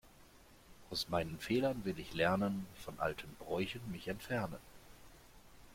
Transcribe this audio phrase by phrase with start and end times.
[0.89, 4.57] Aus meinen Fehlern will ich lernen, von alten Bräuchen mich entfernen.